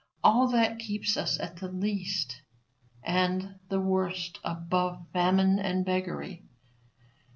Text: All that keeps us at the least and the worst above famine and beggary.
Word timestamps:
All 0.23 0.47
that 0.47 0.79
keeps 0.79 1.15
us 1.15 1.39
at 1.39 1.57
the 1.57 1.67
least 1.67 2.41
and 3.03 3.59
the 3.69 3.79
worst 3.79 4.39
above 4.43 4.99
famine 5.13 5.59
and 5.59 5.85
beggary. 5.85 6.41